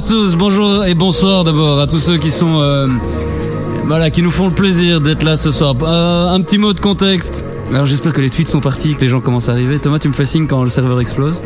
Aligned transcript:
à 0.00 0.02
tous, 0.02 0.34
bonjour 0.34 0.86
et 0.86 0.94
bonsoir 0.94 1.44
d'abord 1.44 1.78
à 1.78 1.86
tous 1.86 1.98
ceux 1.98 2.16
qui 2.16 2.30
sont 2.30 2.58
euh, 2.58 2.86
voilà, 3.84 4.10
qui 4.10 4.22
nous 4.22 4.30
font 4.30 4.46
le 4.46 4.54
plaisir 4.54 4.98
d'être 4.98 5.24
là 5.24 5.36
ce 5.36 5.50
soir. 5.50 5.74
Euh, 5.82 6.34
un 6.34 6.40
petit 6.40 6.56
mot 6.56 6.72
de 6.72 6.80
contexte. 6.80 7.44
Alors 7.70 7.84
j'espère 7.84 8.14
que 8.14 8.22
les 8.22 8.30
tweets 8.30 8.48
sont 8.48 8.60
partis, 8.60 8.94
que 8.94 9.02
les 9.02 9.08
gens 9.08 9.20
commencent 9.20 9.50
à 9.50 9.52
arriver. 9.52 9.78
Thomas, 9.78 9.98
tu 9.98 10.08
me 10.08 10.14
fais 10.14 10.24
signe 10.24 10.46
quand 10.46 10.64
le 10.64 10.70
serveur 10.70 11.00
explose. 11.00 11.38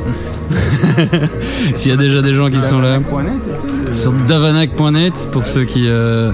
S'il 1.75 1.91
y 1.91 1.95
a 1.95 1.97
déjà 1.97 2.23
des 2.23 2.31
gens 2.31 2.49
qui 2.49 2.61
sont 2.61 2.79
là. 2.79 3.01
Sur 3.93 4.13
davanac.net 4.13 5.31
pour 5.33 5.47
ceux 5.47 5.65
qui 5.65 5.89
euh, 5.89 6.31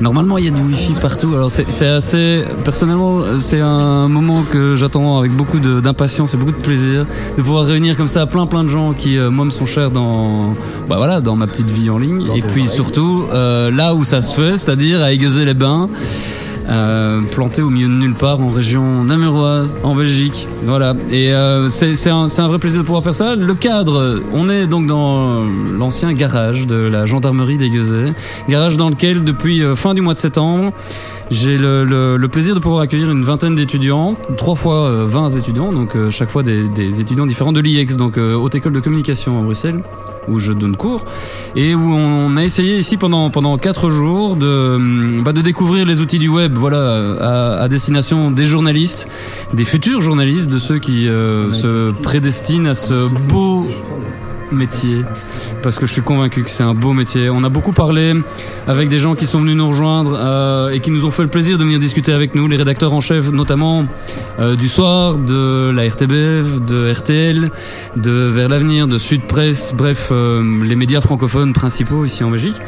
Normalement, 0.00 0.38
il 0.38 0.44
y 0.44 0.48
a 0.48 0.50
du 0.50 0.60
wifi 0.62 0.92
partout. 0.94 1.34
Alors, 1.34 1.50
c'est 1.50 1.86
assez. 1.86 2.44
Personnellement, 2.64 3.22
c'est 3.38 3.60
un 3.60 4.08
moment 4.08 4.42
que 4.42 4.76
j'attends 4.76 5.18
avec 5.18 5.32
beaucoup 5.32 5.58
d'impatience 5.58 6.34
et 6.34 6.36
beaucoup 6.36 6.52
de 6.52 6.64
plaisir 6.64 7.06
de 7.36 7.42
pouvoir 7.42 7.64
réunir 7.64 7.96
comme 7.96 8.08
ça 8.08 8.26
plein 8.26 8.46
plein 8.46 8.64
de 8.64 8.68
gens 8.68 8.92
qui, 8.92 9.18
euh, 9.18 9.30
moi, 9.30 9.44
me 9.44 9.50
sont 9.50 9.66
chers 9.66 9.90
dans, 9.90 10.54
bah 10.88 10.96
voilà, 10.96 11.20
dans 11.20 11.36
ma 11.36 11.46
petite 11.46 11.70
vie 11.70 11.90
en 11.90 11.98
ligne. 11.98 12.26
et 12.34 12.42
puis 12.42 12.68
surtout, 12.68 13.24
euh, 13.32 13.70
là 13.70 13.94
où 13.94 14.04
ça 14.04 14.20
se 14.20 14.40
fait, 14.40 14.58
c'est-à-dire 14.58 15.02
à 15.02 15.10
les 15.44 15.54
bains 15.54 15.88
euh, 16.68 17.20
planté 17.32 17.62
au 17.62 17.70
milieu 17.70 17.88
de 17.88 17.92
nulle 17.92 18.14
part 18.14 18.40
en 18.40 18.48
région 18.48 19.04
namuroise, 19.04 19.74
en 19.82 19.94
Belgique. 19.94 20.48
Voilà. 20.64 20.94
Et 21.10 21.32
euh, 21.34 21.68
c'est 21.68 22.10
un, 22.10 22.26
un, 22.26 22.46
vrai 22.48 22.58
plaisir 22.58 22.80
de 22.80 22.86
pouvoir 22.86 23.02
faire 23.02 23.14
ça. 23.14 23.34
Le 23.36 23.54
cadre, 23.54 24.22
on 24.32 24.48
est 24.48 24.66
donc 24.66 24.86
dans 24.86 25.44
l'ancien 25.76 26.12
garage 26.12 26.66
de 26.66 26.76
la 26.76 27.06
gendarmerie 27.06 27.58
des 27.58 27.70
garage 28.48 28.76
dans 28.76 28.90
lequel 28.90 29.24
depuis 29.24 29.62
euh, 29.62 29.76
fin 29.76 29.94
du 29.94 30.00
mois 30.00 30.14
de 30.14 30.18
septembre, 30.18 30.72
j'ai 31.30 31.56
le, 31.56 31.84
le, 31.84 32.16
le, 32.16 32.28
plaisir 32.28 32.54
de 32.54 32.60
pouvoir 32.60 32.82
accueillir 32.82 33.10
une 33.10 33.24
vingtaine 33.24 33.54
d'étudiants, 33.54 34.16
trois 34.36 34.54
fois 34.54 35.06
20 35.06 35.30
étudiants, 35.30 35.70
donc 35.70 35.96
chaque 36.10 36.30
fois 36.30 36.42
des, 36.42 36.68
des, 36.68 37.00
étudiants 37.00 37.26
différents 37.26 37.52
de 37.52 37.60
l'IEX, 37.60 37.96
donc 37.96 38.16
Haute 38.18 38.54
École 38.54 38.72
de 38.72 38.80
Communication 38.80 39.38
à 39.38 39.42
Bruxelles 39.42 39.82
où 40.28 40.38
je 40.38 40.52
donne 40.52 40.76
cours 40.76 41.04
et 41.56 41.74
où 41.74 41.92
on 41.92 42.36
a 42.36 42.44
essayé 42.44 42.76
ici 42.76 42.96
pendant 42.96 43.30
pendant 43.30 43.58
quatre 43.58 43.90
jours 43.90 44.36
de 44.36 45.22
bah, 45.22 45.32
de 45.32 45.40
découvrir 45.40 45.86
les 45.86 46.00
outils 46.00 46.18
du 46.18 46.28
web 46.28 46.54
voilà 46.56 47.60
à, 47.60 47.68
destination 47.68 48.30
des 48.30 48.44
journalistes 48.44 49.08
des 49.52 49.64
futurs 49.64 50.00
journalistes 50.00 50.50
de 50.50 50.58
ceux 50.58 50.78
qui 50.78 51.08
euh, 51.08 51.52
se 51.52 51.90
prédestinent 52.02 52.70
à 52.70 52.74
ce 52.74 53.08
beau 53.08 53.66
métier 54.52 55.04
parce 55.62 55.78
que 55.78 55.86
je 55.86 55.92
suis 55.92 56.02
convaincu 56.02 56.42
que 56.42 56.50
c'est 56.50 56.62
un 56.62 56.74
beau 56.74 56.92
métier. 56.92 57.30
On 57.30 57.42
a 57.44 57.48
beaucoup 57.48 57.72
parlé 57.72 58.12
avec 58.66 58.88
des 58.88 58.98
gens 58.98 59.14
qui 59.14 59.26
sont 59.26 59.40
venus 59.40 59.56
nous 59.56 59.68
rejoindre 59.68 60.18
euh, 60.18 60.70
et 60.70 60.80
qui 60.80 60.90
nous 60.90 61.04
ont 61.04 61.10
fait 61.10 61.22
le 61.22 61.28
plaisir 61.28 61.58
de 61.58 61.64
venir 61.64 61.78
discuter 61.78 62.12
avec 62.12 62.34
nous, 62.34 62.48
les 62.48 62.56
rédacteurs 62.56 62.92
en 62.92 63.00
chef 63.00 63.30
notamment 63.30 63.86
euh, 64.38 64.56
du 64.56 64.68
soir, 64.68 65.16
de 65.16 65.70
la 65.74 65.88
RTBF, 65.88 66.60
de 66.66 66.92
RTL, 66.92 67.50
de 67.96 68.10
Vers 68.10 68.48
l'avenir, 68.48 68.88
de 68.88 68.98
Sud 68.98 69.22
Presse, 69.22 69.74
bref, 69.76 70.08
euh, 70.10 70.42
les 70.64 70.76
médias 70.76 71.00
francophones 71.00 71.52
principaux 71.52 72.04
ici 72.04 72.24
en 72.24 72.30
Belgique. 72.30 72.60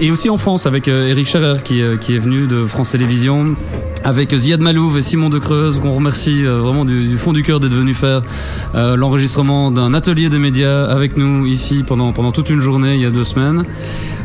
Et 0.00 0.12
aussi 0.12 0.30
en 0.30 0.36
France 0.36 0.66
avec 0.66 0.86
Eric 0.86 1.26
Scherer 1.26 1.64
qui, 1.64 1.82
qui 2.00 2.14
est 2.14 2.20
venu 2.20 2.46
de 2.46 2.64
France 2.64 2.90
Télévisions 2.90 3.56
avec 4.04 4.34
Ziad 4.34 4.60
Malouf 4.60 4.96
et 4.96 5.02
Simon 5.02 5.28
De 5.28 5.38
Creuse, 5.38 5.78
qu'on 5.78 5.92
remercie 5.92 6.44
euh, 6.44 6.58
vraiment 6.58 6.84
du, 6.84 7.16
fond 7.18 7.32
du 7.32 7.42
cœur 7.42 7.60
d'être 7.60 7.74
venu 7.74 7.94
faire 7.94 8.22
euh, 8.74 8.96
l'enregistrement 8.96 9.70
d'un 9.70 9.94
atelier 9.94 10.28
des 10.28 10.38
médias 10.38 10.84
avec 10.84 11.16
nous 11.16 11.46
ici 11.46 11.84
pendant, 11.86 12.12
pendant 12.12 12.32
toute 12.32 12.50
une 12.50 12.60
journée 12.60 12.94
il 12.94 13.00
y 13.00 13.06
a 13.06 13.10
deux 13.10 13.24
semaines. 13.24 13.64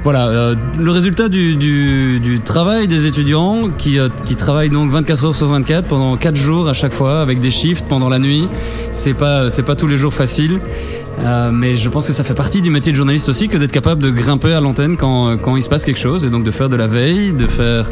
Voilà, 0.04 0.28
euh, 0.28 0.56
le 0.78 0.92
résultat 0.92 1.30
du, 1.30 2.40
travail 2.46 2.88
des 2.88 3.08
étudiants 3.08 3.70
qui, 3.78 3.98
qui 4.26 4.36
travaillent 4.36 4.70
donc 4.70 4.92
24 4.92 5.26
heures 5.26 5.36
sur 5.36 5.48
24 5.48 5.88
pendant 5.88 6.16
4 6.16 6.36
jours 6.36 6.70
à 6.70 6.74
chaque 6.74 6.94
fois 6.94 7.22
avec 7.22 7.42
des 7.42 7.52
shifts 7.52 7.86
pendant 7.90 8.08
la 8.08 8.20
nuit. 8.20 8.48
C'est 8.92 9.16
pas, 9.16 9.50
pas 9.50 9.76
tous 9.76 9.88
les 9.88 9.98
jours 9.98 10.14
facile. 10.14 10.60
Mais 11.52 11.76
je 11.76 11.90
pense 11.90 12.06
que 12.06 12.14
ça 12.14 12.24
fait 12.24 12.36
partie 12.36 12.62
du 12.62 12.70
métier 12.70 12.92
de 12.92 12.98
journaliste 12.98 13.30
aussi 13.30 13.48
que 13.48 13.58
d'être 13.58 13.72
capable 13.72 14.04
de 14.04 14.12
grimper 14.12 14.54
à 14.54 14.60
l'antenne 14.60 14.96
quand, 14.96 15.38
quand 15.38 15.56
il 15.56 15.64
se 15.64 15.70
passe 15.70 15.86
quelque 15.86 16.00
chose 16.00 16.24
et 16.24 16.30
donc 16.30 16.44
de 16.44 16.52
faire 16.52 16.70
de 16.70 16.76
la 16.76 16.88
veille, 16.88 17.34
de 17.34 17.48
faire, 17.48 17.90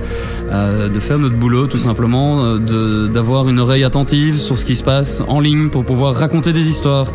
de 0.52 1.00
faire 1.00 1.18
notre 1.18 1.36
boulot 1.36 1.68
tout 1.74 1.80
simplement, 1.80 2.38
euh, 2.40 3.08
d'avoir 3.08 3.50
une 3.50 3.60
oreille 3.60 3.84
attentive 3.84 4.40
sur 4.40 4.60
ce 4.60 4.64
qui 4.64 4.76
se 4.76 4.84
passe 4.84 5.24
en 5.28 5.40
ligne 5.40 5.70
pour 5.70 5.84
pouvoir 5.84 6.14
raconter 6.14 6.54
des 6.54 6.70
histoires 6.70 7.08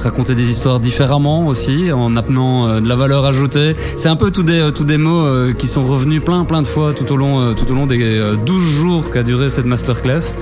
raconter 0.00 0.34
des 0.34 0.50
histoires 0.50 0.80
différemment 0.80 1.46
aussi, 1.46 1.92
en 1.92 2.16
amenant 2.16 2.66
euh, 2.66 2.80
de 2.80 2.88
la 2.88 2.96
valeur 2.96 3.26
ajoutée. 3.26 3.76
C'est 3.98 4.08
un 4.08 4.16
peu 4.16 4.30
tous 4.30 4.44
des, 4.44 4.66
des 4.80 4.96
mots 4.96 5.26
qui 5.58 5.68
sont 5.68 5.82
revenus 5.82 6.22
plein 6.24 6.44
plein 6.46 6.62
de 6.62 6.66
fois 6.66 6.94
tout 6.94 7.12
au 7.12 7.16
long, 7.18 7.52
tout 7.52 7.70
au 7.70 7.74
long 7.74 7.86
des 7.86 8.18
12 8.46 8.64
jours 8.64 9.10
qu'a 9.10 9.22
duré 9.22 9.50
cette 9.50 9.66
masterclass. 9.66 10.32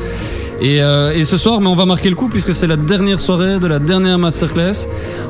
Et, 0.60 0.82
euh, 0.82 1.12
et, 1.12 1.24
ce 1.24 1.36
soir, 1.36 1.60
mais 1.60 1.68
on 1.68 1.74
va 1.74 1.86
marquer 1.86 2.10
le 2.10 2.16
coup 2.16 2.28
puisque 2.28 2.54
c'est 2.54 2.66
la 2.66 2.76
dernière 2.76 3.18
soirée 3.18 3.58
de 3.58 3.66
la 3.66 3.78
dernière 3.78 4.18
masterclass. 4.18 4.86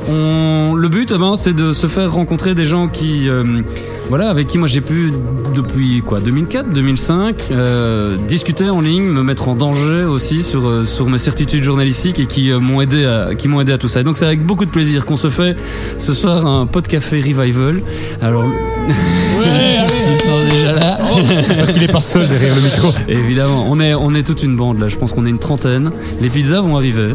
On, 0.09 0.75
le 0.75 0.87
but, 0.89 1.11
eh 1.15 1.17
ben, 1.17 1.35
c'est 1.35 1.53
de 1.53 1.73
se 1.73 1.87
faire 1.87 2.11
rencontrer 2.11 2.53
des 2.53 2.65
gens 2.65 2.87
qui, 2.87 3.29
euh, 3.29 3.61
voilà, 4.09 4.29
avec 4.29 4.47
qui 4.47 4.57
moi 4.57 4.67
j'ai 4.67 4.81
pu 4.81 5.13
depuis 5.53 6.01
quoi, 6.01 6.19
2004, 6.19 6.69
2005, 6.71 7.49
euh, 7.51 8.17
discuter 8.27 8.69
en 8.69 8.81
ligne, 8.81 9.03
me 9.03 9.23
mettre 9.23 9.47
en 9.47 9.55
danger 9.55 10.03
aussi 10.03 10.43
sur 10.43 10.67
euh, 10.67 10.85
sur 10.85 11.07
mes 11.07 11.17
certitudes 11.17 11.63
journalistiques 11.63 12.19
et 12.19 12.25
qui 12.25 12.51
m'ont 12.51 12.81
aidé 12.81 13.05
à 13.05 13.35
qui 13.35 13.47
m'ont 13.47 13.61
aidé 13.61 13.71
à 13.71 13.77
tout 13.77 13.87
ça. 13.87 14.01
Et 14.01 14.03
donc 14.03 14.17
c'est 14.17 14.25
avec 14.25 14.45
beaucoup 14.45 14.65
de 14.65 14.71
plaisir 14.71 15.05
qu'on 15.05 15.17
se 15.17 15.29
fait 15.29 15.55
ce 15.97 16.13
soir 16.13 16.45
un 16.45 16.65
pot 16.65 16.81
de 16.81 16.87
café 16.87 17.21
revival. 17.21 17.81
Alors. 18.21 18.45
Ouais, 18.45 19.80
ils 20.09 20.17
sont 20.17 20.43
déjà 20.49 20.73
là. 20.73 20.99
Parce 21.57 21.71
qu'il 21.71 21.83
est 21.83 21.91
pas 21.91 21.99
seul 21.99 22.27
derrière 22.27 22.55
le 22.55 22.61
micro. 22.61 22.89
Évidemment, 23.07 23.65
on 23.69 23.79
est 23.79 23.93
on 23.93 24.13
est 24.13 24.23
toute 24.23 24.43
une 24.43 24.55
bande 24.55 24.79
là. 24.79 24.87
Je 24.87 24.95
pense 24.97 25.11
qu'on 25.11 25.25
est 25.25 25.29
une 25.29 25.39
trentaine. 25.39 25.91
Les 26.21 26.29
pizzas 26.29 26.61
vont 26.61 26.75
arriver. 26.75 27.13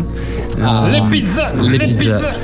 Ah, 0.63 0.87
les 0.93 1.01
pizzas 1.11 1.53
Les, 1.63 1.79
pizzas, 1.79 2.35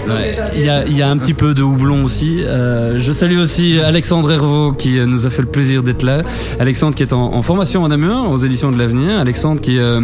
Il, 0.55 0.63
y 0.63 0.69
a, 0.69 0.85
il 0.87 0.97
y, 0.97 1.03
a, 1.03 1.09
un 1.09 1.17
petit 1.17 1.35
peu 1.35 1.55
de 1.55 1.63
houblon 1.63 2.05
aussi. 2.05 2.43
Euh, 2.43 3.01
je 3.01 3.13
salue 3.13 3.39
aussi 3.39 3.79
Alexandre 3.81 4.31
Hervaux 4.31 4.73
qui 4.73 4.99
euh, 4.99 5.07
nous 5.07 5.27
a 5.27 5.31
fait 5.31 5.43
le 5.43 5.49
plaisir 5.49 5.83
d'être 5.83 6.03
là. 6.03 6.23
Alexandre 6.61 6.95
qui 6.95 7.03
est 7.03 7.13
en, 7.13 7.35
en, 7.35 7.43
formation 7.43 7.83
en 7.83 7.89
Namur 7.89 8.31
aux 8.31 8.39
éditions 8.39 8.71
de 8.71 8.79
l'avenir. 8.79 9.19
Alexandre 9.19 9.61
qui, 9.61 9.79
euh, 9.79 10.01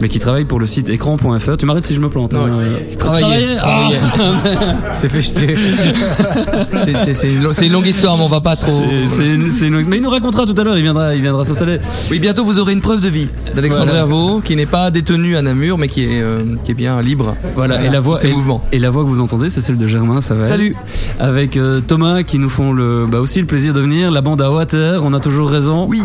mais 0.00 0.08
qui 0.08 0.18
travaille 0.18 0.44
pour 0.44 0.58
le 0.58 0.66
site 0.66 0.88
écran.fr. 0.88 1.56
Tu 1.56 1.66
m'arrêtes 1.66 1.86
si 1.86 1.94
je 1.94 2.00
me 2.00 2.08
plante. 2.08 2.32
Non, 2.32 2.46
hein. 2.46 2.96
Travailler. 2.98 3.46
C'est 4.94 5.08
fait 5.08 5.22
jeter. 5.22 5.54
c'est 6.76 7.28
une, 7.28 7.48
une, 7.62 7.72
longue 7.72 7.86
histoire, 7.86 8.16
mais 8.16 8.24
on 8.24 8.28
va 8.28 8.40
pas 8.40 8.56
trop. 8.56 8.82
Une, 9.20 9.50
mais 9.88 9.96
il 9.96 10.02
nous 10.02 10.10
racontera 10.10 10.46
tout 10.46 10.54
à 10.56 10.64
l'heure. 10.64 10.76
Il 10.76 10.82
viendra, 10.82 11.14
il 11.14 11.22
viendra 11.22 11.44
s'installer. 11.44 11.78
Oui, 12.10 12.18
bientôt 12.18 12.44
vous 12.44 12.58
aurez 12.58 12.72
une 12.72 12.80
preuve 12.80 13.00
de 13.00 13.08
vie 13.08 13.28
d'Alexandre 13.54 13.94
Hervaux 13.94 14.40
qui 14.40 14.56
n'est 14.56 14.66
pas 14.66 14.90
détenu 14.90 15.36
à 15.36 15.42
Namur, 15.42 15.78
mais 15.78 15.88
qui 15.88 16.04
est, 16.04 16.22
euh, 16.22 16.56
qui 16.64 16.72
est 16.72 16.74
bien 16.74 17.00
libre. 17.00 17.36
Voilà, 17.54 17.84
et 17.84 17.90
la 17.90 18.00
voix, 18.00 18.18
et, 18.24 18.32
et, 18.72 18.78
la 18.78 18.90
voix 18.90 19.02
que 19.02 19.08
vous 19.08 19.20
entendez, 19.20 19.50
c'est 19.50 19.60
celle 19.60 19.76
de 19.76 19.86
Germain, 19.86 20.22
ça 20.22 20.34
va. 20.34 20.44
Salut. 20.44 20.74
Avec 21.20 21.56
euh, 21.56 21.80
Thomas 21.80 22.22
qui 22.22 22.38
nous 22.38 22.48
font 22.48 22.72
le, 22.72 23.06
bah 23.06 23.20
aussi 23.20 23.40
le 23.40 23.46
plaisir 23.46 23.74
de 23.74 23.80
venir. 23.80 24.10
La 24.10 24.22
bande 24.22 24.40
à 24.40 24.50
Water, 24.50 25.02
on 25.04 25.12
a 25.12 25.20
toujours 25.20 25.50
raison. 25.50 25.86
Oui. 25.86 26.00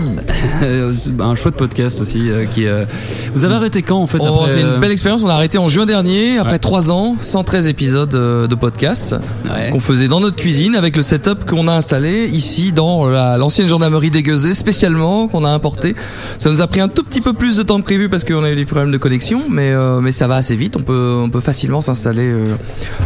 un 1.19 1.35
chouette 1.35 1.55
podcast 1.55 2.01
aussi. 2.01 2.29
Euh, 2.29 2.45
qui, 2.45 2.67
euh, 2.67 2.85
vous 3.33 3.45
avez 3.45 3.55
arrêté 3.55 3.81
quand 3.81 3.99
en 3.99 4.07
fait 4.07 4.17
oh, 4.21 4.45
C'est 4.49 4.61
une 4.61 4.79
belle 4.79 4.91
expérience. 4.91 5.23
On 5.23 5.29
a 5.29 5.33
arrêté 5.33 5.57
en 5.57 5.67
juin 5.69 5.85
dernier, 5.85 6.37
après 6.37 6.59
trois 6.59 6.91
ans, 6.91 7.15
113 7.19 7.67
épisodes 7.67 8.09
de 8.09 8.55
podcast 8.55 9.15
qu'on 9.71 9.79
faisait 9.79 10.07
dans 10.07 10.19
notre 10.19 10.35
cuisine 10.35 10.75
avec 10.75 10.95
le 10.95 11.01
setup 11.01 11.45
qu'on 11.45 11.67
a 11.67 11.73
installé 11.73 12.27
ici 12.27 12.71
dans 12.71 13.05
l'ancienne 13.37 13.67
gendarmerie 13.67 14.11
dégueusée 14.11 14.53
spécialement 14.53 15.27
qu'on 15.27 15.45
a 15.45 15.49
importé. 15.49 15.95
Ça 16.39 16.49
nous 16.51 16.61
a 16.61 16.67
pris 16.67 16.81
un 16.81 16.87
tout 16.87 17.03
petit 17.03 17.21
peu 17.21 17.33
plus 17.33 17.55
de 17.57 17.63
temps 17.63 17.77
que 17.77 17.83
prévu 17.83 18.09
parce 18.09 18.23
qu'on 18.23 18.43
a 18.43 18.51
eu 18.51 18.55
des 18.55 18.65
problèmes 18.65 18.91
de 18.91 18.97
connexion, 18.97 19.43
mais 19.49 19.73
mais 20.01 20.11
ça 20.11 20.27
va 20.27 20.35
assez 20.35 20.55
vite. 20.55 20.75
On 20.75 20.81
peut 20.81 21.26
on 21.27 21.29
peut 21.29 21.41
facilement 21.41 21.81
s'installer 21.81 22.31
euh, 22.31 22.55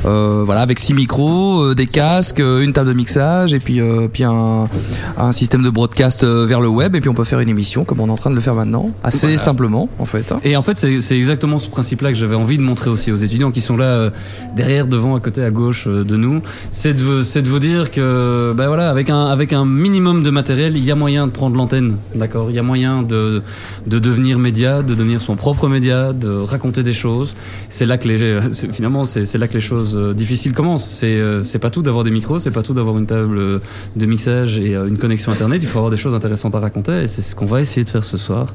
euh, 0.06 0.44
voilà, 0.46 0.62
avec 0.62 0.80
six 0.80 0.94
micros, 0.94 1.64
euh, 1.64 1.76
des 1.76 1.88
casques, 1.88 2.40
une 2.40 2.72
table 2.72 2.90
de 2.90 2.94
mixage 2.94 3.54
et 3.54 3.60
puis, 3.60 3.82
puis 4.14 4.24
un, 4.24 4.70
un, 5.18 5.32
système 5.32 5.64
de 5.64 5.70
broadcast 5.70 6.24
vers 6.24 6.62
le 6.62 6.68
web 6.68 6.96
et 6.96 7.02
puis 7.02 7.10
on 7.10 7.14
peut 7.14 7.24
faire 7.24 7.40
une 7.40 7.50
émission 7.50 7.84
comme 7.84 8.00
on 8.00 8.08
est 8.08 8.12
en 8.12 8.16
train 8.16 8.30
de 8.30 8.36
le 8.36 8.42
faire 8.42 8.54
maintenant, 8.54 8.90
assez 9.04 9.38
simplement 9.38 9.90
en 9.98 10.06
fait. 10.06 10.32
Hein. 10.32 10.40
Et 10.44 10.56
en 10.56 10.62
fait 10.62 10.78
c'est 10.78 11.18
exactement 11.18 11.58
ce 11.58 11.70
principe-là 11.70 12.12
que 12.12 12.18
j'avais 12.18 12.36
envie 12.36 12.58
de 12.58 12.64
montrer 12.64 12.90
aussi 12.90 13.12
aux 13.12 13.18
étudiants 13.18 13.52
qui 13.52 13.62
sont 13.62 13.78
là 13.78 14.12
derrière, 14.56 14.86
devant, 14.86 15.16
à 15.16 15.20
côté, 15.20 15.44
à 15.44 15.50
gauche 15.50 15.88
de 15.88 16.16
nous, 16.16 16.42
c'est 16.70 16.94
de, 16.94 17.40
de 17.42 17.50
vous 17.50 17.60
dire 17.60 17.92
que 17.92 18.54
ben 18.56 18.68
voilà, 18.68 18.90
avec 18.90 19.10
un, 19.10 19.26
avec 19.26 19.54
un 19.54 19.66
minimum 19.66 20.22
de 20.22 20.30
matériel, 20.30 20.78
il 20.78 20.84
y 20.84 20.92
a 20.92 20.96
moyen 20.96 21.28
de 21.28 21.32
prendre 21.32 21.56
l'antenne, 21.56 21.98
d'accord? 22.14 22.50
Il 22.50 22.56
y 22.56 22.60
a 22.60 22.64
moyen 22.64 23.02
de, 23.02 23.42
de 23.88 24.00
devenir 24.00 24.38
média, 24.38 24.84
de 24.84 24.94
devenir 24.94 25.22
son 25.22 25.36
propre 25.36 25.68
média, 25.68 26.14
de 26.14 26.30
raconter 26.30 26.84
des 26.84 26.94
choses. 26.94 27.36
C'est 27.70 27.86
là 27.86 27.98
que 27.98 28.11
les 28.18 28.40
finalement, 28.72 29.06
c'est 29.06 29.38
là 29.38 29.48
que 29.48 29.54
les 29.54 29.62
choses 29.62 29.96
euh, 29.96 30.14
difficiles 30.14 30.54
commencent. 30.54 30.88
C'est 30.90 31.08
euh, 31.08 31.44
c'est 31.44 31.60
pas 31.60 31.70
tout 31.70 31.82
d'avoir 31.82 32.04
des 32.04 32.12
micros, 32.12 32.40
c'est 32.40 32.52
pas 32.52 32.64
tout 32.64 32.74
d'avoir 32.74 32.98
une 32.98 33.06
table 33.06 33.38
euh, 33.38 33.60
de 33.96 34.06
mixage 34.06 34.58
et 34.58 34.76
une 34.76 34.98
connexion 34.98 35.32
internet. 35.32 35.62
Il 35.62 35.68
faut 35.68 35.80
avoir 35.80 35.92
des 35.92 35.98
choses 35.98 36.14
intéressantes 36.14 36.56
à 36.56 36.60
raconter 36.60 37.04
et 37.04 37.08
c'est 37.08 37.22
ce 37.22 37.36
qu'on 37.36 37.46
va 37.46 37.62
essayer 37.62 37.84
de 37.84 37.90
faire 37.90 38.04
ce 38.04 38.18
soir 38.18 38.54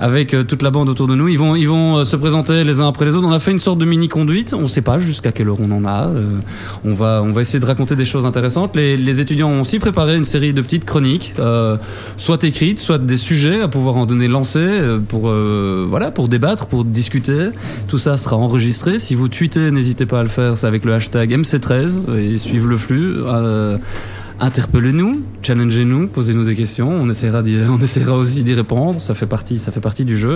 avec 0.00 0.34
toute 0.46 0.62
la 0.62 0.70
bande 0.70 0.88
autour 0.88 1.06
de 1.06 1.14
nous. 1.14 1.28
Ils 1.28 1.38
vont 1.38 1.56
ils 1.56 1.68
vont 1.68 2.04
se 2.04 2.16
présenter 2.16 2.64
les 2.64 2.80
uns 2.80 2.88
après 2.88 3.04
les 3.04 3.14
autres. 3.14 3.26
On 3.26 3.32
a 3.32 3.38
fait 3.38 3.52
une 3.52 3.58
sorte 3.58 3.78
de 3.78 3.84
mini 3.84 4.08
conduite. 4.08 4.54
On 4.54 4.68
sait 4.68 4.82
pas 4.82 4.98
jusqu'à 4.98 5.32
quelle 5.32 5.48
heure 5.48 5.60
on 5.60 5.70
en 5.70 5.84
a. 5.84 6.10
on 6.84 6.94
va 6.94 7.22
on 7.24 7.32
va 7.32 7.40
essayer 7.40 7.60
de 7.60 7.66
raconter 7.66 7.96
des 7.96 8.04
choses 8.04 8.26
intéressantes. 8.26 8.76
Les, 8.76 8.96
les 8.96 9.20
étudiants 9.20 9.50
ont 9.50 9.60
aussi 9.60 9.78
préparé 9.78 10.16
une 10.16 10.24
série 10.24 10.52
de 10.52 10.62
petites 10.62 10.84
chroniques, 10.84 11.34
soit 12.16 12.44
écrites, 12.44 12.78
soit 12.78 12.98
des 12.98 13.16
sujets 13.16 13.60
à 13.60 13.68
pouvoir 13.68 13.96
en 13.96 14.06
donner 14.06 14.28
lancer 14.28 14.68
pour 15.08 15.30
voilà 15.30 16.10
pour 16.10 16.28
débattre, 16.28 16.66
pour 16.66 16.84
discuter. 16.84 17.50
Tout 17.88 17.98
ça 17.98 18.16
sera 18.16 18.36
enregistré. 18.36 18.89
Si 18.98 19.14
vous 19.14 19.28
tweetez, 19.28 19.70
n'hésitez 19.70 20.06
pas 20.06 20.20
à 20.20 20.22
le 20.22 20.28
faire, 20.28 20.56
c'est 20.56 20.66
avec 20.66 20.84
le 20.84 20.94
hashtag 20.94 21.32
MC13 21.32 22.16
et 22.16 22.38
suivez 22.38 22.66
le 22.66 22.78
flux. 22.78 23.16
Euh, 23.18 23.78
interpellez-nous, 24.40 25.22
challengez-nous, 25.42 26.08
posez-nous 26.08 26.44
des 26.44 26.56
questions. 26.56 26.90
On 26.90 27.08
essaiera, 27.08 27.42
on 27.70 27.80
essaiera 27.80 28.16
aussi 28.16 28.42
d'y 28.42 28.54
répondre. 28.54 29.00
Ça 29.00 29.14
fait 29.14 29.26
partie, 29.26 29.58
ça 29.58 29.70
fait 29.70 29.80
partie 29.80 30.04
du 30.04 30.16
jeu. 30.16 30.28